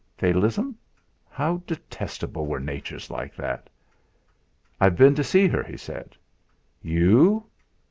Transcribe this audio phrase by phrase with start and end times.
[0.17, 0.75] Fatalism!
[1.29, 3.69] How detestable were natures like that!
[4.79, 6.17] "I've been to see her," he said.
[6.81, 7.45] "You?"